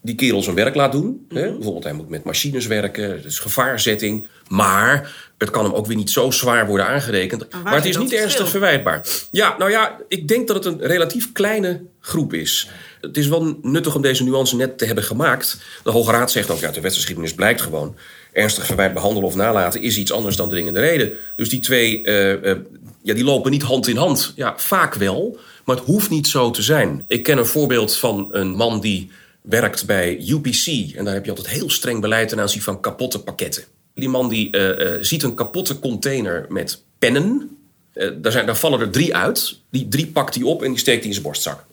[0.02, 1.26] die kerel zijn werk laat doen.
[1.30, 1.52] Hè?
[1.52, 4.28] Bijvoorbeeld hij moet met machines werken, dus gevaarzetting.
[4.48, 7.48] Maar het kan hem ook weer niet zo zwaar worden aangerekend.
[7.64, 8.46] Maar het is niet ernstig verschil?
[8.46, 9.06] verwijtbaar.
[9.32, 12.70] Ja, nou ja, ik denk dat het een relatief kleine groep is.
[13.02, 15.58] Het is wel nuttig om deze nuance net te hebben gemaakt.
[15.84, 17.96] De Hoge Raad zegt ook, ja, de wetsgeschiedenis blijkt gewoon...
[18.32, 21.12] ernstig verwijt behandelen of nalaten is iets anders dan dringende reden.
[21.36, 22.58] Dus die twee, eh, eh,
[23.02, 24.34] ja, die lopen niet hand in hand.
[24.36, 27.04] Ja, vaak wel, maar het hoeft niet zo te zijn.
[27.08, 29.12] Ik ken een voorbeeld van een man die
[29.42, 30.96] werkt bij UPC.
[30.96, 33.64] En daar heb je altijd heel streng beleid ten aanzien van kapotte pakketten.
[33.96, 37.58] Die man die eh, ziet een kapotte container met pennen.
[37.94, 39.60] Daar, zijn, daar vallen er drie uit.
[39.70, 41.66] Die drie pakt hij op en die steekt hij in zijn borstzak.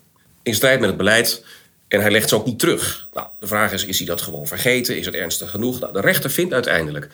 [0.43, 1.45] In strijd met het beleid.
[1.89, 3.09] En hij legt ze ook niet terug.
[3.13, 4.99] Nou, de vraag is, is hij dat gewoon vergeten?
[4.99, 5.81] Is het ernstig genoeg?
[5.81, 7.09] Nou, de rechter vindt uiteindelijk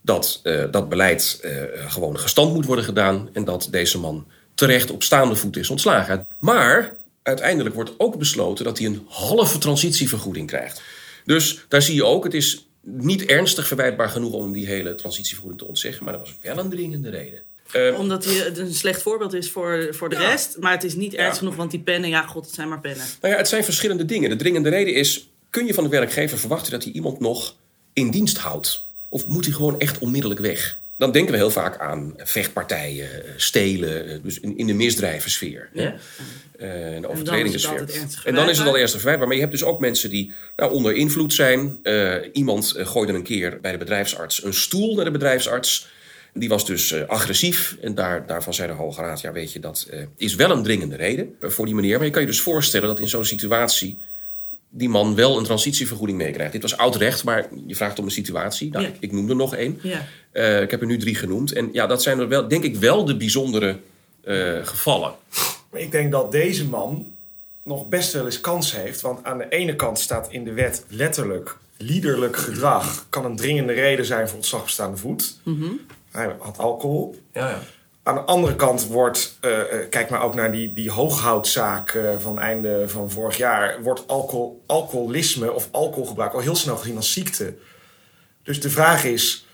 [0.00, 1.52] dat eh, dat beleid eh,
[1.86, 3.28] gewoon gestand moet worden gedaan.
[3.32, 6.26] En dat deze man terecht op staande voet is ontslagen.
[6.38, 10.82] Maar uiteindelijk wordt ook besloten dat hij een halve transitievergoeding krijgt.
[11.24, 15.60] Dus daar zie je ook, het is niet ernstig verwijtbaar genoeg om die hele transitievergoeding
[15.60, 16.04] te ontzeggen.
[16.04, 17.42] Maar dat was wel een dringende reden.
[17.74, 20.56] Eh, Omdat hij een slecht voorbeeld is voor, voor de rest.
[20.60, 23.04] Maar het is niet ernstig genoeg, want die pennen, ja, god, het zijn maar pennen.
[23.20, 24.30] Nou ja, het zijn verschillende dingen.
[24.30, 27.54] De dringende reden is: kun je van de werkgever verwachten dat hij iemand nog
[27.92, 28.86] in dienst houdt?
[29.08, 30.78] Of moet hij gewoon echt onmiddellijk weg?
[30.96, 35.68] Dan denken we heel vaak aan vechtpartijen, eh, stelen, eh, dus in, in de misdrijvensfeer.
[35.72, 35.94] Ja.
[36.58, 37.80] In de overtredingensfeer.
[37.80, 39.26] altijd ernstig En dan is het al ernstig verwijtbaar.
[39.28, 41.78] Maar je hebt dus ook mensen die nou, onder invloed zijn.
[42.32, 45.88] Iemand eh, gooide een keer bij de bedrijfsarts een stoel naar de bedrijfsarts.
[46.34, 47.76] Die was dus eh, agressief.
[47.80, 50.62] En daar, daarvan zei de Hoge Raad: ja, weet je, dat eh, is wel een
[50.62, 51.96] dringende reden eh, voor die meneer.
[51.96, 53.98] Maar je kan je dus voorstellen dat in zo'n situatie
[54.76, 56.52] die man wel een transitievergoeding meekrijgt.
[56.52, 58.70] Dit was oud recht, maar je vraagt om een situatie.
[58.70, 58.90] Nou, Ja.
[58.90, 59.78] ik, ik noem er nog één.
[59.82, 60.06] Ja.
[60.32, 61.52] Eh, ik heb er nu drie genoemd.
[61.52, 63.78] En ja, dat zijn er wel, denk ik wel de bijzondere
[64.24, 65.12] eh, gevallen.
[65.70, 67.12] Maar ik denk dat deze man
[67.62, 69.00] nog best wel eens kans heeft.
[69.00, 71.56] Want aan de ene kant staat in de wet letterlijk...
[71.76, 75.36] liederlijk gedrag kan een dringende reden zijn voor ontslag op staande voet.
[76.14, 77.16] Hij had alcohol.
[77.32, 77.58] Ja, ja.
[78.02, 82.18] Aan de andere kant wordt, eh, eh, kijk maar ook naar die, die hooghoutzaak eh,
[82.18, 87.12] van einde van vorig jaar, wordt alcohol, alcoholisme of alcoholgebruik al heel snel gezien als
[87.12, 87.54] ziekte.
[88.42, 89.46] Dus de vraag is,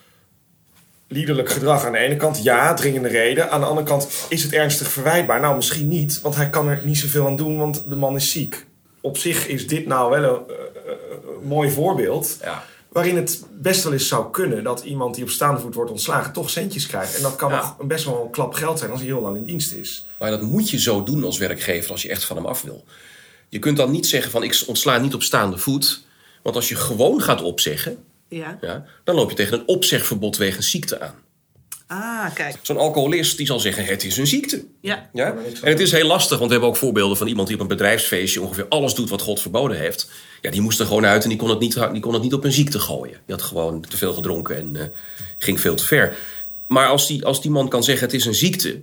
[1.08, 3.50] liederlijk gedrag aan de ene kant, ja, dringende reden.
[3.50, 5.40] Aan de andere kant, is het ernstig verwijtbaar?
[5.40, 8.30] Nou, misschien niet, want hij kan er niet zoveel aan doen, want de man is
[8.30, 8.66] ziek.
[9.00, 10.42] Op zich is dit nou wel een,
[11.40, 12.38] een mooi voorbeeld.
[12.42, 12.64] Ja.
[12.92, 16.32] Waarin het best wel eens zou kunnen dat iemand die op staande voet wordt ontslagen
[16.32, 17.16] toch centjes krijgt.
[17.16, 17.56] En dat kan Ja.
[17.56, 20.06] nog een best wel een klap geld zijn als hij heel lang in dienst is.
[20.18, 22.84] Maar dat moet je zo doen als werkgever als je echt van hem af wil.
[23.48, 26.02] Je kunt dan niet zeggen van ik ontsla niet op staande voet.
[26.42, 28.58] Want als je gewoon gaat opzeggen, Ja.
[28.60, 31.14] ja, dan loop je tegen een opzegverbod wegens ziekte aan.
[31.92, 32.56] Ah, kijk.
[32.62, 34.64] Zo'n alcoholist die zal zeggen het is een ziekte.
[34.80, 35.10] Ja.
[35.12, 35.36] Ja?
[35.62, 37.68] En het is heel lastig, want we hebben ook voorbeelden van iemand die op een
[37.68, 40.10] bedrijfsfeestje ongeveer alles doet wat God verboden heeft.
[40.40, 42.34] Ja, die moest er gewoon uit en die kon het niet, die kon het niet
[42.34, 43.18] op een ziekte gooien.
[43.26, 44.86] Die had gewoon te veel gedronken en eh,
[45.38, 46.16] ging veel te ver.
[46.66, 48.80] Maar als die, als die man kan zeggen het is een ziekte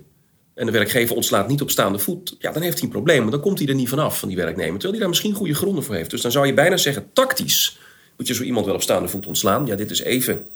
[0.54, 3.18] en de werkgever ontslaat niet op staande voet, ja, dan heeft hij een probleem.
[3.18, 4.72] Want dan komt hij er niet vanaf van die werknemer.
[4.72, 6.10] Terwijl hij daar misschien goede gronden voor heeft.
[6.10, 7.78] Dus dan zou je bijna zeggen, tactisch
[8.16, 9.66] moet je zo iemand wel op staande voet ontslaan.
[9.66, 10.46] Ja, dit is even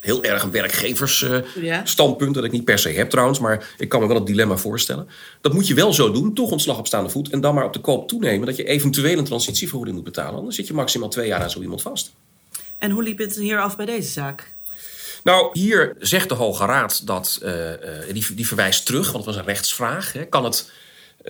[0.00, 1.64] heel erg een werkgeversstandpunt.
[1.64, 1.84] Ja.
[1.84, 4.56] standpunt dat ik niet per se heb trouwens, maar ik kan me wel het dilemma
[4.56, 5.08] voorstellen.
[5.40, 7.30] Dat moet je wel zo doen, toch ontslag op staande voet.
[7.30, 10.38] En dan maar op de koop toenemen dat je eventueel een transitievergoeding moet betalen.
[10.38, 12.12] Anders zit je maximaal twee jaar aan zo iemand vast.
[12.78, 14.54] En hoe liep het hier af bij deze zaak?
[15.24, 19.34] Nou, hier zegt de Hoge Raad dat, eh, eh, die, die verwijst terug, want het
[19.34, 20.12] was een rechtsvraag.
[20.12, 20.24] Hè.
[20.24, 20.70] Kan, het,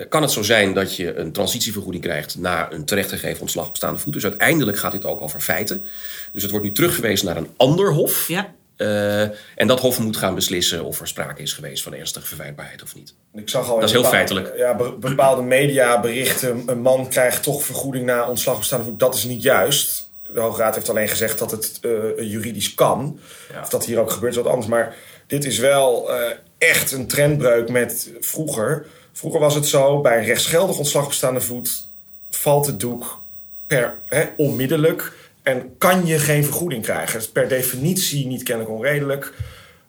[0.08, 3.98] kan het zo zijn dat je een transitievergoeding krijgt na een terechtgegeven ontslag op staande
[3.98, 4.12] voet?
[4.12, 5.84] Dus uiteindelijk gaat dit ook over feiten.
[6.32, 8.28] Dus het wordt nu teruggewezen naar een ander hof.
[8.28, 8.54] Ja.
[8.76, 9.20] Eh,
[9.54, 12.94] en dat Hof moet gaan beslissen of er sprake is geweest van ernstige verwijtbaarheid of
[12.94, 13.14] niet.
[13.34, 14.56] Ik zag al Dat is heel bepaalde- feitelijk.
[14.58, 16.62] Ja, be- bepaalde media berichten.
[16.66, 18.98] Een man krijgt toch vergoeding na ontslag bestaande voet.
[18.98, 20.10] Dat is niet juist.
[20.32, 21.90] De Hoge Raad heeft alleen gezegd dat het eh,
[22.30, 23.18] juridisch kan.
[23.52, 23.60] Ja.
[23.60, 24.66] Of dat hier ook gebeurt, is wat anders.
[24.66, 24.94] Maar
[25.26, 28.86] dit is wel eh, echt een trendbreuk met vroeger.
[29.16, 31.88] Vroeger was het zo, bij een rechtsgeldig ontslag bestaande voet...
[32.30, 33.22] valt het doek
[33.66, 37.12] per, hè, onmiddellijk en kan je geen vergoeding krijgen.
[37.12, 39.32] Dat is per definitie niet kennelijk onredelijk.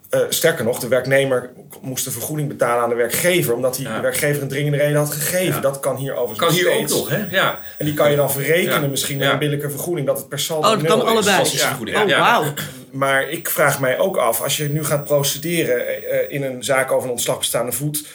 [0.10, 1.50] Eh, sterker nog, de werknemer
[1.82, 3.54] moest een vergoeding betalen aan de werkgever...
[3.54, 3.96] omdat hij Ja.
[3.96, 5.54] de werkgever een dringende reden had gegeven.
[5.56, 5.60] Ja.
[5.60, 7.26] Dat kan hier overigens Kan hier ook nog, hè?
[7.30, 7.60] Ja.
[7.78, 8.88] En die kan je dan verrekenen Ja.
[8.88, 9.34] misschien met Ja.
[9.34, 10.08] een billijke vergoeding...
[10.08, 11.28] dat het per saldo Oh, dat nul kan is.
[11.64, 11.96] allebei.
[12.04, 12.20] Oh, ja.
[12.20, 12.54] wauw.
[12.92, 16.92] Maar ik vraag mij ook af, als je nu gaat procederen eh, in een zaak
[16.92, 18.06] over een ontslag bestaande voet,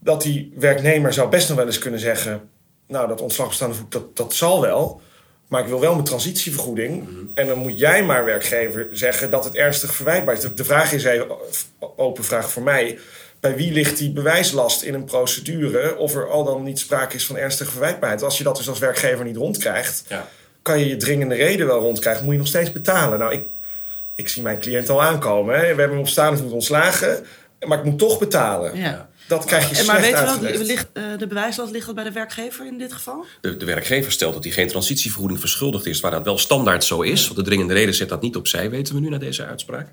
[0.00, 2.48] dat die werknemer zou best nog wel eens kunnen zeggen:
[2.86, 5.00] Nou, dat ontslag bestaande voet, dat, dat zal wel.
[5.48, 7.08] Maar ik wil wel mijn transitievergoeding.
[7.34, 10.40] En dan moet jij maar, werkgever, zeggen dat het ernstig verwijtbaar is.
[10.40, 11.26] De, de vraag is even,
[11.96, 12.98] open vraag voor mij.
[13.40, 15.96] Bij wie ligt die bewijslast in een procedure?
[15.96, 18.22] Of er al dan niet sprake is van ernstige verwijtbaarheid?
[18.22, 20.28] Als je dat dus als werkgever niet rondkrijgt, Ja.
[20.62, 22.24] kan je je dringende reden wel rondkrijgen.
[22.24, 23.18] Moet je nog steeds betalen.
[23.18, 23.46] Nou, ik,
[24.14, 25.54] ik zie mijn cliënt al aankomen.
[25.54, 25.60] Hè.
[25.60, 27.24] We hebben hem op staande voet ontslagen.
[27.66, 28.76] Maar ik moet toch betalen.
[28.76, 29.08] Ja.
[29.30, 31.94] Dat krijg je En slecht maar weet je wel, ligt, eh, de bewijslast ligt dat
[31.94, 33.24] bij de werkgever in dit geval?
[33.40, 37.00] De, de werkgever stelt dat hij geen transitievergoeding verschuldigd is, waar dat wel standaard zo
[37.00, 37.24] is.
[37.24, 39.88] Want de dringende reden zet dat niet opzij, weten we nu na deze uitspraak.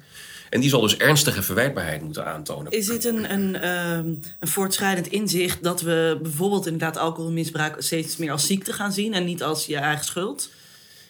[0.49, 2.71] En die zal dus ernstige verwijtbaarheid moeten aantonen.
[2.71, 4.07] Is dit een, een, ehm,
[4.39, 9.25] een voortschrijdend inzicht dat we bijvoorbeeld inderdaad alcoholmisbruik steeds meer als ziekte gaan zien en
[9.25, 10.49] niet als je eigen schuld?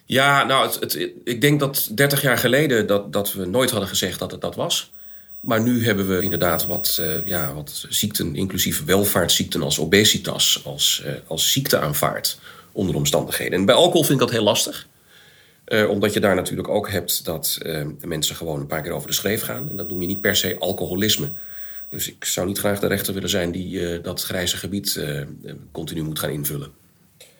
[0.05, 3.89] Ja, nou, het, het, ik denk dat 30 jaar geleden dat, dat we nooit hadden
[3.89, 4.91] gezegd dat het dat was.
[5.39, 11.03] Maar nu hebben we inderdaad wat, eh, ja, wat ziekten, inclusief welvaartsziekten als obesitas, als,
[11.05, 12.39] eh, als ziekte aanvaard
[12.71, 13.59] onder omstandigheden.
[13.59, 14.87] En bij alcohol vind ik dat heel lastig.
[15.63, 17.57] Eh, omdat je daar natuurlijk ook hebt dat
[18.01, 19.69] mensen gewoon een paar keer over de schreef gaan.
[19.69, 21.29] En dat noem je niet per se alcoholisme.
[21.89, 25.05] Dus ik zou niet graag de rechter willen zijn die dat grijze gebied
[25.71, 26.71] continu moet gaan invullen.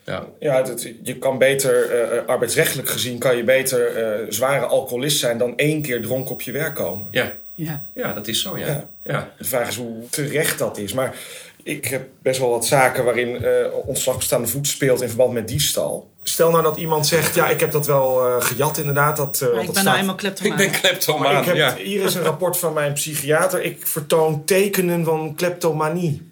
[0.06, 0.28] Ja.
[0.40, 5.82] Ja, dat, je kan beter, arbeidsrechtelijk gezien, kan je beter zware alcoholist zijn dan één
[5.82, 7.08] keer dronken op je werk komen.
[7.12, 7.34] Ja.
[7.60, 7.84] Ja.
[7.94, 8.68] ja, dat is zo, ja.
[8.68, 8.88] Ja.
[9.04, 9.32] ja.
[9.38, 10.94] De vraag is hoe terecht dat is.
[10.94, 11.16] Maar
[11.64, 15.48] ik heb best wel wat zaken waarin eh ontslag bestaande voet speelt in verband met
[15.48, 16.10] diefstal.
[16.24, 19.18] Stel nou dat iemand zegt, ja, ik heb dat wel eh, gejat inderdaad.
[19.18, 20.60] Dat, eh, want ik dat ben nou staat- eenmaal kleptomaan.
[20.60, 21.76] Ik ben kleptomaan, ik heb, ja.
[21.76, 23.64] Hier is een rapport van mijn psychiater.
[23.64, 26.32] Ik vertoon tekenen van kleptomanie.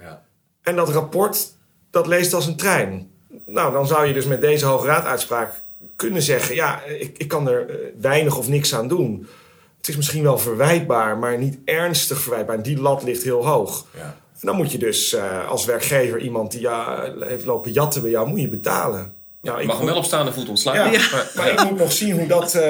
[0.00, 0.22] ja.
[0.62, 1.52] En dat rapport,
[1.90, 3.10] dat leest als een trein.
[3.46, 5.62] Nou, dan zou je dus met deze Hoge Raaduitspraak
[5.96, 6.54] kunnen zeggen...
[6.54, 7.66] ja, ik, ik kan er
[8.00, 9.28] weinig of niks aan doen.
[9.78, 12.56] Het is misschien wel verwijtbaar, maar niet ernstig verwijtbaar.
[12.56, 13.86] En die lat ligt heel hoog.
[13.96, 14.16] Ja.
[14.40, 18.10] En dan moet je dus eh, als werkgever iemand die ja, heeft lopen jatten bij
[18.10, 18.28] jou...
[18.28, 19.12] moet je betalen.
[19.42, 20.74] Nou, Je mag hem wel op staande voet ontslaan.
[20.74, 21.08] ja, Ja.
[21.12, 22.54] Maar, maar ik moet nog zien hoe dat.
[22.54, 22.62] eh,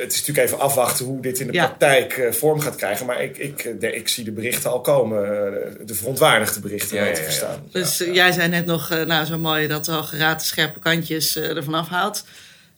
[0.00, 1.64] het is natuurlijk even afwachten hoe dit in de Ja.
[1.66, 3.06] praktijk eh, vorm gaat krijgen.
[3.06, 5.20] Maar ik, ik, de- ik zie de berichten al komen.
[5.86, 7.24] de verontwaardigde berichten Ja, ja, te ja.
[7.24, 7.62] verstaan.
[7.72, 11.36] Dus jij zei net nog, nou zo mooi dat de Hoge Raad de scherpe kantjes
[11.36, 12.24] ervan afhaalt.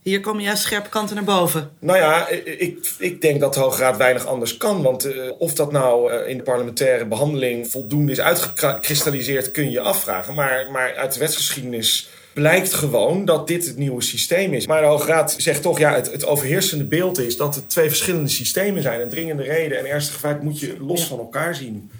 [0.02, 1.70] Hier komen juist scherpe kanten naar boven.
[1.78, 4.82] Nou ja, ik, ik denk dat de Hoge Raad weinig anders kan.
[4.82, 9.70] Want eh, of dat nou eh, in de parlementaire behandeling voldoende is uitgekristalliseerd, kun je
[9.70, 10.34] je afvragen.
[10.34, 14.66] Maar, maar uit de wetsgeschiedenis blijkt gewoon dat dit het nieuwe systeem is.
[14.66, 17.88] Maar de Hoge Raad zegt toch, ja, het, het overheersende beeld is dat het twee
[17.88, 19.00] verschillende systemen zijn.
[19.00, 21.90] Een dringende reden en ernstige feit moet je los van elkaar zien.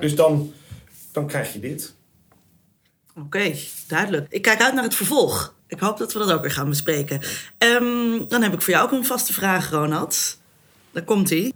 [0.00, 0.52] Dus dan,
[1.12, 1.94] dan krijg je dit.
[3.24, 3.54] Oké,
[3.86, 4.26] duidelijk.
[4.30, 5.54] Ik kijk uit naar het vervolg.
[5.66, 7.20] Ik hoop dat we dat ook weer gaan bespreken.
[7.58, 10.38] Ehm, dan heb ik voor jou ook een vaste vraag, Ronald.
[10.92, 11.54] Daar komt ie.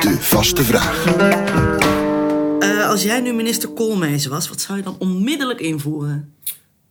[0.00, 1.04] De vaste vraag.
[2.58, 6.34] Eh, als jij nu minister Koolmees was, wat zou je dan onmiddellijk invoeren?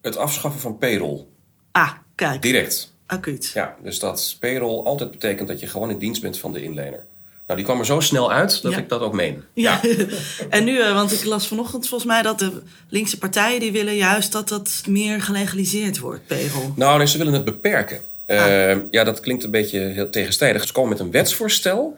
[0.02, 1.26] Het afschaffen van payroll.
[1.72, 2.94] Ah, kijk, Direct.
[3.06, 3.52] acuut.
[3.54, 7.06] Ja, dus dat payroll altijd betekent dat je gewoon in dienst bent van de inlener.
[7.46, 8.78] Nou, die kwam er zo snel uit dat Ja.
[8.78, 9.44] ik dat ook meen.
[9.54, 9.82] Ja,
[10.50, 13.96] en nu, eh, want ik las vanochtend volgens mij dat de linkse partijen die willen
[13.96, 16.72] juist dat dat meer gelegaliseerd wordt, payroll.
[16.76, 18.00] Nou, nee, ze willen het beperken.
[18.26, 20.68] Eh, ja, dat klinkt een beetje heel tegenstrijdig.
[20.68, 21.98] Ze komen met een wetsvoorstel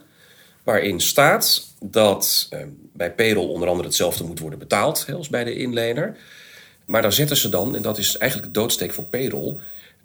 [0.63, 2.59] waarin staat dat eh,
[2.93, 6.15] bij payroll onder andere hetzelfde moet worden betaald hè, als bij de inlener.
[6.85, 9.55] Maar daar zetten ze dan, en dat is eigenlijk de doodsteek voor payroll,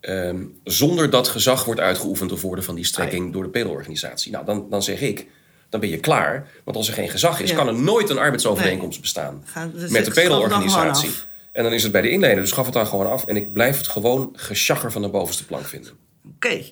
[0.02, 0.34] eh,
[0.64, 4.32] zonder dat gezag wordt uitgeoefend of worden van die strekking door de payrollorganisatie.
[4.32, 5.26] Nou, dan, dan zeg ik,
[5.68, 6.46] dan ben je klaar.
[6.64, 7.56] Want als er geen gezag is, Ja.
[7.56, 11.26] kan er nooit een arbeidsovereenkomst bestaan Gaan- dus met de af.
[11.52, 13.24] En dan is het bij de inlener, dus gaf het dan gewoon af.
[13.26, 15.92] En ik blijf het gewoon geschagger van de bovenste plank vinden.
[16.34, 16.62] Oké,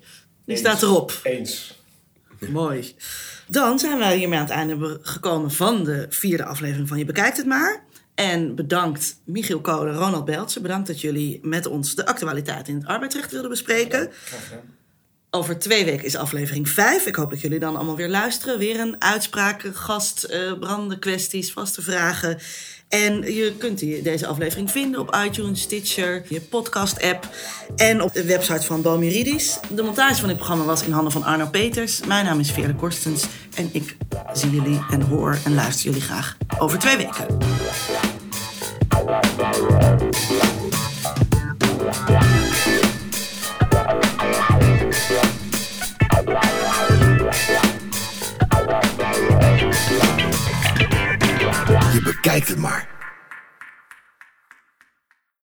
[0.47, 1.21] die staat erop.
[1.23, 1.79] Eens.
[2.49, 2.95] Mooi.
[3.47, 7.37] Dan zijn we hiermee aan het einde gekomen van de vierde aflevering van Je Bekijkt
[7.37, 7.85] Het Maar.
[8.21, 10.61] En bedankt Michiel Kolen, Ronald Beltse.
[10.61, 14.11] Bedankt dat jullie met ons de actualiteit in het arbeidsrecht wilden bespreken.
[15.31, 17.07] Over twee weken is aflevering 5.
[17.07, 18.59] Ik hoop dat jullie dan allemaal weer luisteren.
[18.59, 22.39] Weer een uitspraak, gast, uh, branden, kwesties, vaste vragen.
[22.91, 27.29] En je kunt deze aflevering vinden op iTunes, Stitcher, je podcast-app
[27.77, 29.59] en op de website van Bomiridis.
[29.69, 32.01] De montage van dit programma was in handen van Arno Peters.
[32.07, 33.25] Mijn naam is Veerle Korstens
[33.55, 33.97] en ik
[34.33, 37.27] zie jullie en hoor en luister jullie graag over twee weken.
[51.93, 53.00] Je bekijkt het maar.